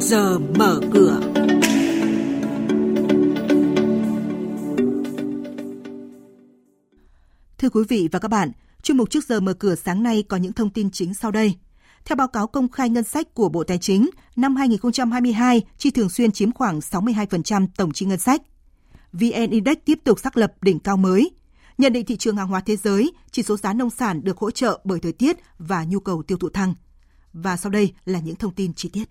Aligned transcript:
trước 0.00 0.06
giờ 0.06 0.38
mở 0.38 0.80
cửa. 0.92 1.20
Thưa 7.58 7.68
quý 7.68 7.82
vị 7.88 8.08
và 8.12 8.18
các 8.18 8.28
bạn, 8.28 8.50
chuyên 8.82 8.96
mục 8.96 9.10
trước 9.10 9.24
giờ 9.24 9.40
mở 9.40 9.52
cửa 9.52 9.74
sáng 9.74 10.02
nay 10.02 10.24
có 10.28 10.36
những 10.36 10.52
thông 10.52 10.70
tin 10.70 10.90
chính 10.90 11.14
sau 11.14 11.30
đây. 11.30 11.54
Theo 12.04 12.16
báo 12.16 12.28
cáo 12.28 12.46
công 12.46 12.68
khai 12.68 12.90
ngân 12.90 13.04
sách 13.04 13.34
của 13.34 13.48
Bộ 13.48 13.64
Tài 13.64 13.78
chính, 13.78 14.10
năm 14.36 14.56
2022, 14.56 15.62
chi 15.78 15.90
thường 15.90 16.08
xuyên 16.08 16.32
chiếm 16.32 16.52
khoảng 16.52 16.78
62% 16.78 17.66
tổng 17.76 17.92
chi 17.92 18.06
ngân 18.06 18.18
sách. 18.18 18.42
VN 19.12 19.50
Index 19.50 19.76
tiếp 19.84 19.98
tục 20.04 20.20
xác 20.20 20.36
lập 20.36 20.52
đỉnh 20.60 20.78
cao 20.78 20.96
mới. 20.96 21.30
Nhận 21.78 21.92
định 21.92 22.06
thị 22.06 22.16
trường 22.16 22.36
hàng 22.36 22.48
hóa 22.48 22.60
thế 22.60 22.76
giới, 22.76 23.12
chỉ 23.30 23.42
số 23.42 23.56
giá 23.56 23.72
nông 23.72 23.90
sản 23.90 24.24
được 24.24 24.38
hỗ 24.38 24.50
trợ 24.50 24.80
bởi 24.84 25.00
thời 25.00 25.12
tiết 25.12 25.36
và 25.58 25.84
nhu 25.84 26.00
cầu 26.00 26.22
tiêu 26.22 26.38
thụ 26.38 26.48
tăng. 26.48 26.74
Và 27.32 27.56
sau 27.56 27.70
đây 27.70 27.92
là 28.04 28.20
những 28.20 28.36
thông 28.36 28.54
tin 28.54 28.74
chi 28.74 28.88
tiết. 28.88 29.04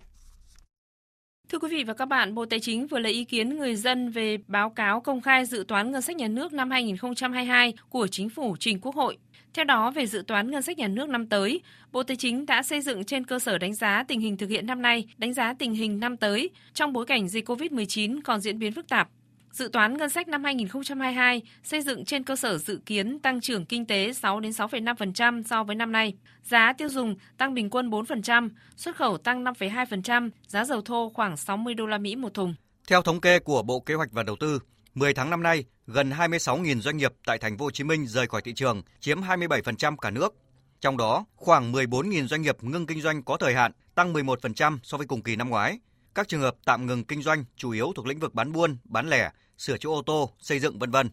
Thưa 1.48 1.58
quý 1.58 1.68
vị 1.70 1.84
và 1.84 1.94
các 1.94 2.06
bạn, 2.06 2.34
Bộ 2.34 2.46
Tài 2.46 2.60
chính 2.60 2.86
vừa 2.86 2.98
lấy 2.98 3.12
ý 3.12 3.24
kiến 3.24 3.58
người 3.58 3.76
dân 3.76 4.10
về 4.10 4.38
báo 4.48 4.70
cáo 4.70 5.00
công 5.00 5.20
khai 5.20 5.44
dự 5.44 5.64
toán 5.68 5.92
ngân 5.92 6.02
sách 6.02 6.16
nhà 6.16 6.28
nước 6.28 6.52
năm 6.52 6.70
2022 6.70 7.74
của 7.88 8.06
Chính 8.06 8.28
phủ 8.28 8.56
trình 8.60 8.80
Quốc 8.80 8.94
hội. 8.94 9.18
Theo 9.54 9.64
đó, 9.64 9.90
về 9.90 10.06
dự 10.06 10.22
toán 10.26 10.50
ngân 10.50 10.62
sách 10.62 10.78
nhà 10.78 10.88
nước 10.88 11.08
năm 11.08 11.26
tới, 11.26 11.60
Bộ 11.92 12.02
Tài 12.02 12.16
chính 12.16 12.46
đã 12.46 12.62
xây 12.62 12.80
dựng 12.80 13.04
trên 13.04 13.24
cơ 13.24 13.38
sở 13.38 13.58
đánh 13.58 13.74
giá 13.74 14.04
tình 14.08 14.20
hình 14.20 14.36
thực 14.36 14.50
hiện 14.50 14.66
năm 14.66 14.82
nay, 14.82 15.04
đánh 15.18 15.34
giá 15.34 15.54
tình 15.58 15.74
hình 15.74 16.00
năm 16.00 16.16
tới 16.16 16.50
trong 16.74 16.92
bối 16.92 17.06
cảnh 17.06 17.28
dịch 17.28 17.48
COVID-19 17.48 18.20
còn 18.24 18.40
diễn 18.40 18.58
biến 18.58 18.72
phức 18.72 18.88
tạp. 18.88 19.08
Dự 19.52 19.68
toán 19.72 19.96
ngân 19.96 20.10
sách 20.10 20.28
năm 20.28 20.44
2022 20.44 21.42
xây 21.62 21.82
dựng 21.82 22.04
trên 22.04 22.24
cơ 22.24 22.36
sở 22.36 22.58
dự 22.58 22.80
kiến 22.86 23.18
tăng 23.18 23.40
trưởng 23.40 23.66
kinh 23.66 23.86
tế 23.86 24.12
6 24.12 24.40
đến 24.40 24.52
6,5% 24.52 25.42
so 25.42 25.64
với 25.64 25.76
năm 25.76 25.92
nay. 25.92 26.14
Giá 26.42 26.72
tiêu 26.72 26.88
dùng 26.88 27.16
tăng 27.38 27.54
bình 27.54 27.70
quân 27.70 27.90
4%, 27.90 28.48
xuất 28.76 28.96
khẩu 28.96 29.18
tăng 29.18 29.44
5,2%, 29.44 30.30
giá 30.46 30.64
dầu 30.64 30.80
thô 30.82 31.10
khoảng 31.14 31.36
60 31.36 31.74
đô 31.74 31.86
la 31.86 31.98
Mỹ 31.98 32.16
một 32.16 32.34
thùng. 32.34 32.54
Theo 32.88 33.02
thống 33.02 33.20
kê 33.20 33.38
của 33.38 33.62
Bộ 33.62 33.80
Kế 33.80 33.94
hoạch 33.94 34.12
và 34.12 34.22
Đầu 34.22 34.36
tư, 34.40 34.58
10 34.94 35.14
tháng 35.14 35.30
năm 35.30 35.42
nay, 35.42 35.64
gần 35.86 36.10
26.000 36.10 36.80
doanh 36.80 36.96
nghiệp 36.96 37.12
tại 37.26 37.38
thành 37.38 37.58
phố 37.58 37.64
Hồ 37.64 37.70
Chí 37.70 37.84
Minh 37.84 38.06
rời 38.06 38.26
khỏi 38.26 38.42
thị 38.42 38.52
trường, 38.54 38.82
chiếm 39.00 39.20
27% 39.20 39.96
cả 39.96 40.10
nước. 40.10 40.34
Trong 40.80 40.96
đó, 40.96 41.24
khoảng 41.36 41.72
14.000 41.72 42.26
doanh 42.26 42.42
nghiệp 42.42 42.56
ngưng 42.60 42.86
kinh 42.86 43.00
doanh 43.00 43.22
có 43.22 43.36
thời 43.36 43.54
hạn, 43.54 43.72
tăng 43.94 44.12
11% 44.12 44.78
so 44.82 44.98
với 44.98 45.06
cùng 45.06 45.22
kỳ 45.22 45.36
năm 45.36 45.50
ngoái. 45.50 45.78
Các 46.16 46.28
trường 46.28 46.40
hợp 46.40 46.56
tạm 46.64 46.86
ngừng 46.86 47.04
kinh 47.04 47.22
doanh 47.22 47.44
chủ 47.56 47.70
yếu 47.70 47.92
thuộc 47.96 48.06
lĩnh 48.06 48.18
vực 48.18 48.34
bán 48.34 48.52
buôn, 48.52 48.76
bán 48.84 49.08
lẻ, 49.08 49.30
sửa 49.58 49.78
chữa 49.78 49.88
ô 49.88 50.02
tô, 50.02 50.30
xây 50.38 50.58
dựng 50.58 50.78
vân 50.78 50.90
vân. 50.90 51.10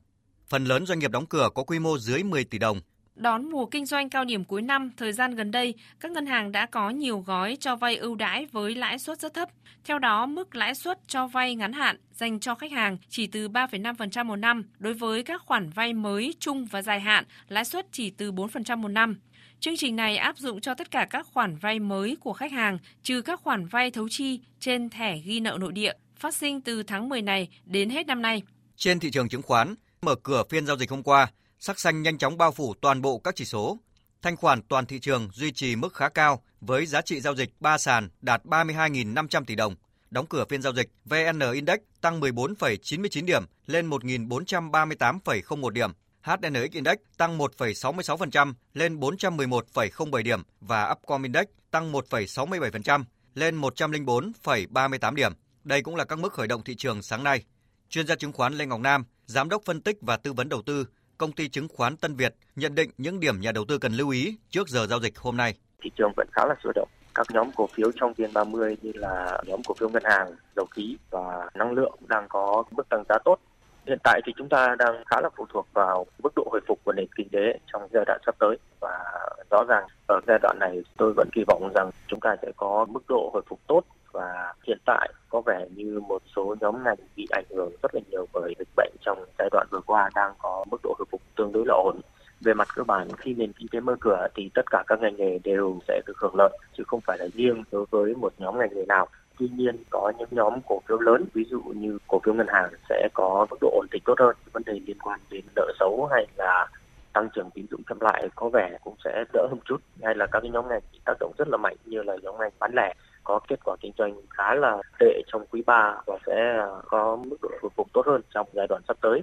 Phần 0.47 0.65
lớn 0.65 0.85
doanh 0.85 0.99
nghiệp 0.99 1.11
đóng 1.11 1.25
cửa 1.25 1.49
có 1.55 1.63
quy 1.63 1.79
mô 1.79 1.97
dưới 1.97 2.23
10 2.23 2.43
tỷ 2.43 2.57
đồng. 2.57 2.81
Đón 3.15 3.49
mùa 3.49 3.65
kinh 3.65 3.85
doanh 3.85 4.09
cao 4.09 4.25
điểm 4.25 4.43
cuối 4.43 4.61
năm, 4.61 4.91
thời 4.97 5.13
gian 5.13 5.35
gần 5.35 5.51
đây, 5.51 5.73
các 5.99 6.11
ngân 6.11 6.25
hàng 6.25 6.51
đã 6.51 6.65
có 6.65 6.89
nhiều 6.89 7.19
gói 7.19 7.57
cho 7.59 7.75
vay 7.75 7.95
ưu 7.95 8.15
đãi 8.15 8.45
với 8.45 8.75
lãi 8.75 8.99
suất 8.99 9.19
rất 9.19 9.33
thấp. 9.33 9.49
Theo 9.83 9.99
đó, 9.99 10.25
mức 10.25 10.55
lãi 10.55 10.75
suất 10.75 10.99
cho 11.07 11.27
vay 11.27 11.55
ngắn 11.55 11.73
hạn 11.73 11.97
dành 12.11 12.39
cho 12.39 12.55
khách 12.55 12.71
hàng 12.71 12.97
chỉ 13.09 13.27
từ 13.27 13.49
3,5% 13.49 14.25
một 14.25 14.35
năm, 14.35 14.63
đối 14.79 14.93
với 14.93 15.23
các 15.23 15.41
khoản 15.41 15.69
vay 15.69 15.93
mới, 15.93 16.35
trung 16.39 16.65
và 16.65 16.81
dài 16.81 16.99
hạn, 16.99 17.23
lãi 17.47 17.65
suất 17.65 17.87
chỉ 17.91 18.09
từ 18.09 18.31
4% 18.31 18.77
một 18.77 18.87
năm. 18.87 19.19
Chương 19.63 19.77
trình 19.77 19.95
này 19.95 20.17
áp 20.17 20.37
dụng 20.37 20.61
cho 20.61 20.73
tất 20.73 20.91
cả 20.91 21.07
các 21.09 21.27
khoản 21.33 21.57
vay 21.57 21.79
mới 21.79 22.17
của 22.19 22.33
khách 22.33 22.51
hàng, 22.51 22.77
trừ 23.03 23.21
các 23.21 23.41
khoản 23.41 23.67
vay 23.67 23.91
thấu 23.91 24.09
chi 24.09 24.39
trên 24.59 24.89
thẻ 24.89 25.17
ghi 25.17 25.39
nợ 25.39 25.57
nội 25.59 25.71
địa, 25.71 25.93
phát 26.19 26.35
sinh 26.35 26.61
từ 26.61 26.83
tháng 26.83 27.09
10 27.09 27.21
này 27.21 27.47
đến 27.65 27.89
hết 27.89 28.07
năm 28.07 28.21
nay. 28.21 28.41
Trên 28.77 28.99
thị 28.99 29.11
trường 29.11 29.29
chứng 29.29 29.41
khoán, 29.41 29.75
mở 30.01 30.15
cửa 30.15 30.43
phiên 30.49 30.65
giao 30.65 30.77
dịch 30.77 30.89
hôm 30.89 31.03
qua, 31.03 31.31
sắc 31.59 31.79
xanh 31.79 32.01
nhanh 32.01 32.17
chóng 32.17 32.37
bao 32.37 32.51
phủ 32.51 32.73
toàn 32.81 33.01
bộ 33.01 33.17
các 33.17 33.35
chỉ 33.35 33.45
số. 33.45 33.77
Thanh 34.21 34.37
khoản 34.37 34.61
toàn 34.61 34.85
thị 34.85 34.99
trường 34.99 35.29
duy 35.33 35.51
trì 35.51 35.75
mức 35.75 35.93
khá 35.93 36.09
cao 36.09 36.43
với 36.61 36.85
giá 36.85 37.01
trị 37.01 37.19
giao 37.19 37.35
dịch 37.35 37.49
3 37.59 37.77
sàn 37.77 38.09
đạt 38.21 38.45
32.500 38.45 39.45
tỷ 39.45 39.55
đồng. 39.55 39.75
Đóng 40.11 40.25
cửa 40.25 40.45
phiên 40.49 40.61
giao 40.61 40.73
dịch, 40.73 40.89
VN 41.05 41.39
Index 41.53 41.79
tăng 42.01 42.19
14,99 42.19 43.25
điểm 43.25 43.43
lên 43.65 43.89
1.438,01 43.89 45.69
điểm. 45.69 45.91
HNX 46.23 46.71
Index 46.71 46.95
tăng 47.17 47.37
1,66% 47.37 48.53
lên 48.73 48.99
411,07 48.99 50.23
điểm 50.23 50.43
và 50.61 50.91
Upcom 50.91 51.23
Index 51.23 51.45
tăng 51.71 51.91
1,67% 51.91 53.03
lên 53.35 53.61
104,38 53.61 55.15
điểm. 55.15 55.31
Đây 55.63 55.81
cũng 55.81 55.95
là 55.95 56.05
các 56.05 56.19
mức 56.19 56.33
khởi 56.33 56.47
động 56.47 56.63
thị 56.63 56.75
trường 56.75 57.01
sáng 57.01 57.23
nay. 57.23 57.43
Chuyên 57.89 58.07
gia 58.07 58.15
chứng 58.15 58.33
khoán 58.33 58.53
Lê 58.53 58.65
Ngọc 58.65 58.79
Nam, 58.79 59.05
giám 59.25 59.49
đốc 59.49 59.61
phân 59.65 59.81
tích 59.81 59.97
và 60.01 60.17
tư 60.17 60.33
vấn 60.33 60.49
đầu 60.49 60.61
tư, 60.61 60.87
công 61.17 61.31
ty 61.31 61.49
chứng 61.49 61.67
khoán 61.67 61.97
Tân 61.97 62.15
Việt 62.15 62.35
nhận 62.55 62.75
định 62.75 62.89
những 62.97 63.19
điểm 63.19 63.41
nhà 63.41 63.51
đầu 63.51 63.65
tư 63.67 63.77
cần 63.77 63.93
lưu 63.93 64.09
ý 64.09 64.37
trước 64.49 64.67
giờ 64.69 64.87
giao 64.87 64.99
dịch 64.99 65.17
hôm 65.17 65.37
nay. 65.37 65.55
Thị 65.83 65.91
trường 65.97 66.11
vẫn 66.17 66.27
khá 66.31 66.45
là 66.45 66.55
sôi 66.63 66.73
động. 66.75 66.89
Các 67.15 67.27
nhóm 67.33 67.51
cổ 67.55 67.67
phiếu 67.75 67.91
trong 67.99 68.13
VN30 68.13 68.75
như 68.81 68.91
là 68.95 69.41
nhóm 69.45 69.61
cổ 69.67 69.73
phiếu 69.79 69.89
ngân 69.89 70.03
hàng, 70.05 70.35
dầu 70.55 70.65
khí 70.65 70.97
và 71.09 71.49
năng 71.55 71.71
lượng 71.71 71.95
đang 72.07 72.25
có 72.29 72.63
mức 72.71 72.89
tăng 72.89 73.03
giá 73.09 73.15
tốt 73.25 73.39
Hiện 73.87 73.97
tại 74.03 74.21
thì 74.25 74.33
chúng 74.37 74.49
ta 74.49 74.75
đang 74.79 75.03
khá 75.05 75.21
là 75.21 75.29
phụ 75.35 75.45
thuộc 75.53 75.67
vào 75.73 76.05
mức 76.23 76.29
độ 76.35 76.47
hồi 76.51 76.61
phục 76.67 76.79
của 76.83 76.93
nền 76.93 77.07
kinh 77.15 77.29
tế 77.29 77.59
trong 77.73 77.87
giai 77.93 78.03
đoạn 78.07 78.19
sắp 78.25 78.35
tới. 78.39 78.57
Và 78.79 79.03
rõ 79.51 79.63
ràng 79.67 79.87
ở 80.07 80.19
giai 80.27 80.39
đoạn 80.41 80.57
này, 80.59 80.83
tôi 80.97 81.13
vẫn 81.13 81.29
kỳ 81.31 81.43
vọng 81.47 81.71
rằng 81.75 81.89
chúng 82.07 82.19
ta 82.19 82.35
sẽ 82.41 82.51
có 82.57 82.85
mức 82.89 83.03
độ 83.07 83.29
hồi 83.33 83.41
phục 83.47 83.59
tốt. 83.67 83.81
Và 84.11 84.53
hiện 84.67 84.77
tại 84.85 85.13
có 85.29 85.41
vẻ 85.41 85.65
như 85.75 85.99
một 86.07 86.21
số 86.35 86.55
nhóm 86.61 86.83
ngành 86.83 86.97
bị 87.15 87.27
ảnh 87.31 87.45
hưởng 87.49 87.71
rất 87.83 87.95
là 87.95 88.01
nhiều 88.11 88.25
bởi 88.33 88.53
dịch 88.59 88.67
bệnh 88.75 88.93
trong 89.01 89.25
giai 89.39 89.49
đoạn 89.51 89.67
vừa 89.71 89.81
qua 89.85 90.09
đang 90.15 90.33
có 90.37 90.65
mức 90.71 90.77
độ 90.83 90.95
hồi 90.99 91.05
phục 91.11 91.21
tương 91.35 91.51
đối 91.51 91.65
là 91.65 91.73
ổn. 91.73 91.99
Về 92.41 92.53
mặt 92.53 92.67
cơ 92.75 92.83
bản, 92.83 93.07
khi 93.17 93.33
nền 93.33 93.53
kinh 93.53 93.67
tế 93.71 93.79
mở 93.79 93.95
cửa 93.99 94.27
thì 94.35 94.49
tất 94.53 94.65
cả 94.71 94.83
các 94.87 94.99
ngành 94.99 95.15
nghề 95.15 95.39
đều 95.43 95.79
sẽ 95.87 96.01
được 96.05 96.17
hưởng 96.17 96.35
lợi, 96.35 96.57
chứ 96.77 96.83
không 96.87 97.01
phải 97.01 97.17
là 97.17 97.27
riêng 97.33 97.63
đối 97.71 97.85
với 97.91 98.15
một 98.15 98.33
nhóm 98.37 98.59
ngành 98.59 98.75
nghề 98.75 98.85
nào. 98.85 99.07
Tuy 99.39 99.49
nhiên, 99.57 99.83
có 99.89 100.11
những 100.17 100.29
nhóm 100.31 100.53
cổ 100.67 100.79
phiếu 100.87 100.99
lớn, 100.99 101.25
ví 101.33 101.43
dụ 101.49 101.61
như 101.61 101.97
cổ 102.07 102.19
phiếu 102.25 102.33
ngân 102.33 102.47
hàng 102.47 102.69
sẽ 102.89 103.07
có 103.13 103.47
mức 103.49 103.57
độ 103.61 103.69
ổn 103.73 103.87
định 103.91 104.01
tốt 104.05 104.19
hơn. 104.19 104.35
Vấn 104.53 104.63
đề 104.65 104.73
liên 104.87 104.97
quan 105.03 105.19
đến 105.29 105.45
nợ 105.55 105.71
xấu 105.79 106.09
hay 106.11 106.27
là 106.37 106.67
tăng 107.13 107.29
trưởng 107.35 107.49
tín 107.53 107.65
dụng 107.71 107.81
chậm 107.89 107.97
lại 108.01 108.29
có 108.35 108.49
vẻ 108.49 108.77
cũng 108.83 108.95
sẽ 109.03 109.23
đỡ 109.33 109.47
hơn 109.49 109.59
chút 109.65 109.77
hay 110.03 110.15
là 110.15 110.25
các 110.25 110.39
cái 110.39 110.51
nhóm 110.51 110.67
ngành 110.69 110.81
bị 110.91 110.99
tác 111.05 111.13
động 111.19 111.33
rất 111.37 111.47
là 111.47 111.57
mạnh, 111.57 111.75
như 111.85 112.03
là 112.03 112.15
nhóm 112.23 112.35
ngành 112.39 112.51
bán 112.59 112.71
lẻ, 112.75 112.93
có 113.23 113.39
kết 113.47 113.59
quả 113.63 113.75
kinh 113.81 113.91
doanh 113.97 114.13
khá 114.29 114.55
là 114.55 114.77
tệ 114.99 115.21
trong 115.27 115.45
quý 115.51 115.63
3 115.65 115.95
và 116.05 116.17
sẽ 116.25 116.57
à, 116.59 116.67
có 116.85 117.15
mức 117.15 117.37
độ 117.41 117.49
hồi 117.61 117.71
phục 117.75 117.87
tốt 117.93 118.05
hơn 118.05 118.21
trong 118.33 118.47
giai 118.53 118.67
đoạn 118.67 118.81
sắp 118.87 118.97
tới. 119.01 119.21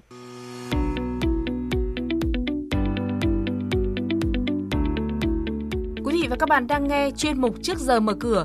Quý 6.04 6.12
vị 6.22 6.28
và 6.30 6.36
các 6.38 6.48
bạn 6.48 6.66
đang 6.66 6.88
nghe 6.88 7.10
chuyên 7.16 7.40
mục 7.40 7.54
Trước 7.62 7.78
giờ 7.78 8.00
mở 8.00 8.14
cửa 8.20 8.44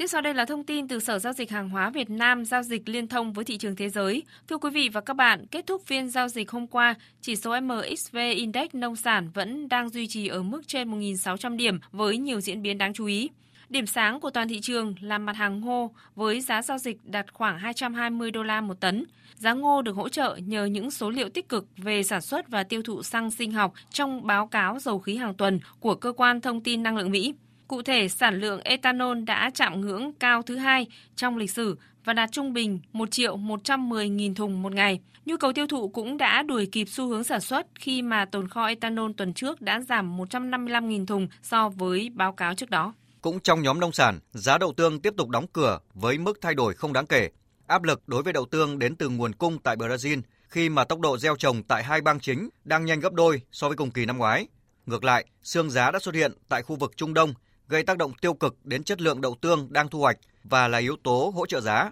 Tiếp 0.00 0.06
sau 0.06 0.20
đây 0.20 0.34
là 0.34 0.44
thông 0.44 0.64
tin 0.64 0.88
từ 0.88 1.00
Sở 1.00 1.18
Giao 1.18 1.32
dịch 1.32 1.50
Hàng 1.50 1.68
hóa 1.68 1.90
Việt 1.90 2.10
Nam 2.10 2.44
giao 2.44 2.62
dịch 2.62 2.88
liên 2.88 3.08
thông 3.08 3.32
với 3.32 3.44
thị 3.44 3.58
trường 3.58 3.76
thế 3.76 3.88
giới. 3.88 4.22
Thưa 4.48 4.58
quý 4.58 4.70
vị 4.70 4.88
và 4.92 5.00
các 5.00 5.14
bạn, 5.14 5.46
kết 5.46 5.66
thúc 5.66 5.82
phiên 5.86 6.08
giao 6.08 6.28
dịch 6.28 6.50
hôm 6.50 6.66
qua, 6.66 6.94
chỉ 7.20 7.36
số 7.36 7.60
MXV 7.60 8.16
Index 8.16 8.68
nông 8.72 8.96
sản 8.96 9.30
vẫn 9.34 9.68
đang 9.68 9.88
duy 9.88 10.06
trì 10.06 10.28
ở 10.28 10.42
mức 10.42 10.62
trên 10.66 11.00
1.600 11.00 11.56
điểm 11.56 11.78
với 11.92 12.18
nhiều 12.18 12.40
diễn 12.40 12.62
biến 12.62 12.78
đáng 12.78 12.92
chú 12.92 13.06
ý. 13.06 13.30
Điểm 13.68 13.86
sáng 13.86 14.20
của 14.20 14.30
toàn 14.30 14.48
thị 14.48 14.60
trường 14.60 14.94
là 15.00 15.18
mặt 15.18 15.36
hàng 15.36 15.60
ngô 15.60 15.90
với 16.14 16.40
giá 16.40 16.62
giao 16.62 16.78
dịch 16.78 16.96
đạt 17.04 17.32
khoảng 17.32 17.58
220 17.58 18.30
đô 18.30 18.42
la 18.42 18.60
một 18.60 18.80
tấn. 18.80 19.04
Giá 19.34 19.52
ngô 19.52 19.82
được 19.82 19.96
hỗ 19.96 20.08
trợ 20.08 20.38
nhờ 20.46 20.64
những 20.64 20.90
số 20.90 21.10
liệu 21.10 21.28
tích 21.28 21.48
cực 21.48 21.66
về 21.76 22.02
sản 22.02 22.20
xuất 22.20 22.48
và 22.48 22.62
tiêu 22.62 22.82
thụ 22.82 23.02
xăng 23.02 23.30
sinh 23.30 23.52
học 23.52 23.72
trong 23.90 24.26
báo 24.26 24.46
cáo 24.46 24.78
dầu 24.78 24.98
khí 24.98 25.16
hàng 25.16 25.34
tuần 25.34 25.60
của 25.80 25.94
cơ 25.94 26.12
quan 26.12 26.40
thông 26.40 26.60
tin 26.60 26.82
năng 26.82 26.96
lượng 26.96 27.10
Mỹ. 27.10 27.34
Cụ 27.70 27.82
thể, 27.82 28.08
sản 28.08 28.40
lượng 28.40 28.60
ethanol 28.60 29.22
đã 29.22 29.50
chạm 29.54 29.80
ngưỡng 29.80 30.12
cao 30.12 30.42
thứ 30.42 30.56
hai 30.56 30.86
trong 31.16 31.36
lịch 31.36 31.50
sử 31.50 31.78
và 32.04 32.12
đạt 32.12 32.32
trung 32.32 32.52
bình 32.52 32.80
1 32.92 33.10
triệu 33.10 33.36
110 33.36 34.08
nghìn 34.08 34.34
thùng 34.34 34.62
một 34.62 34.72
ngày. 34.72 35.00
Nhu 35.24 35.36
cầu 35.36 35.52
tiêu 35.52 35.66
thụ 35.66 35.88
cũng 35.88 36.16
đã 36.16 36.42
đuổi 36.42 36.68
kịp 36.72 36.84
xu 36.88 37.08
hướng 37.08 37.24
sản 37.24 37.40
xuất 37.40 37.66
khi 37.74 38.02
mà 38.02 38.24
tồn 38.24 38.48
kho 38.48 38.66
ethanol 38.66 39.10
tuần 39.16 39.34
trước 39.34 39.60
đã 39.60 39.80
giảm 39.80 40.16
155 40.16 40.88
nghìn 40.88 41.06
thùng 41.06 41.28
so 41.42 41.68
với 41.68 42.10
báo 42.14 42.32
cáo 42.32 42.54
trước 42.54 42.70
đó. 42.70 42.94
Cũng 43.20 43.40
trong 43.40 43.62
nhóm 43.62 43.80
nông 43.80 43.92
sản, 43.92 44.18
giá 44.32 44.58
đậu 44.58 44.72
tương 44.72 45.00
tiếp 45.00 45.14
tục 45.16 45.28
đóng 45.28 45.46
cửa 45.52 45.78
với 45.94 46.18
mức 46.18 46.38
thay 46.40 46.54
đổi 46.54 46.74
không 46.74 46.92
đáng 46.92 47.06
kể. 47.06 47.30
Áp 47.66 47.82
lực 47.82 48.02
đối 48.06 48.22
với 48.22 48.32
đậu 48.32 48.46
tương 48.46 48.78
đến 48.78 48.96
từ 48.96 49.08
nguồn 49.08 49.32
cung 49.32 49.58
tại 49.58 49.76
Brazil 49.76 50.22
khi 50.48 50.68
mà 50.68 50.84
tốc 50.84 51.00
độ 51.00 51.18
gieo 51.18 51.36
trồng 51.36 51.62
tại 51.62 51.84
hai 51.84 52.00
bang 52.00 52.20
chính 52.20 52.48
đang 52.64 52.84
nhanh 52.84 53.00
gấp 53.00 53.12
đôi 53.12 53.42
so 53.52 53.68
với 53.68 53.76
cùng 53.76 53.90
kỳ 53.90 54.06
năm 54.06 54.18
ngoái. 54.18 54.46
Ngược 54.86 55.04
lại, 55.04 55.24
xương 55.42 55.70
giá 55.70 55.90
đã 55.90 55.98
xuất 55.98 56.14
hiện 56.14 56.32
tại 56.48 56.62
khu 56.62 56.76
vực 56.76 56.96
Trung 56.96 57.14
Đông 57.14 57.34
gây 57.70 57.82
tác 57.82 57.98
động 57.98 58.12
tiêu 58.20 58.34
cực 58.34 58.56
đến 58.64 58.84
chất 58.84 59.00
lượng 59.00 59.20
đậu 59.20 59.34
tương 59.40 59.72
đang 59.72 59.88
thu 59.88 60.00
hoạch 60.00 60.18
và 60.44 60.68
là 60.68 60.78
yếu 60.78 60.96
tố 61.02 61.32
hỗ 61.34 61.46
trợ 61.46 61.60
giá. 61.60 61.90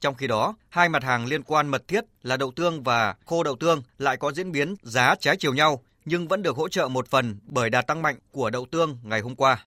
Trong 0.00 0.14
khi 0.14 0.26
đó, 0.26 0.54
hai 0.68 0.88
mặt 0.88 1.04
hàng 1.04 1.26
liên 1.26 1.42
quan 1.42 1.68
mật 1.68 1.88
thiết 1.88 2.04
là 2.22 2.36
đậu 2.36 2.50
tương 2.50 2.82
và 2.82 3.14
khô 3.26 3.42
đậu 3.42 3.56
tương 3.56 3.82
lại 3.98 4.16
có 4.16 4.32
diễn 4.32 4.52
biến 4.52 4.74
giá 4.82 5.14
trái 5.20 5.36
chiều 5.36 5.54
nhau 5.54 5.82
nhưng 6.04 6.28
vẫn 6.28 6.42
được 6.42 6.56
hỗ 6.56 6.68
trợ 6.68 6.88
một 6.88 7.08
phần 7.08 7.38
bởi 7.46 7.70
đà 7.70 7.82
tăng 7.82 8.02
mạnh 8.02 8.16
của 8.30 8.50
đậu 8.50 8.66
tương 8.70 8.98
ngày 9.02 9.20
hôm 9.20 9.34
qua. 9.34 9.64